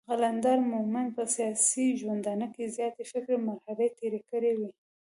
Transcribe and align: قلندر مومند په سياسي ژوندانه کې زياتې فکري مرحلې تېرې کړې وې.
قلندر 0.09 0.57
مومند 0.71 1.09
په 1.17 1.23
سياسي 1.35 1.87
ژوندانه 2.01 2.47
کې 2.53 2.71
زياتې 2.75 3.03
فکري 3.11 3.37
مرحلې 3.47 3.87
تېرې 3.99 4.21
کړې 4.29 4.51
وې. 4.59 4.69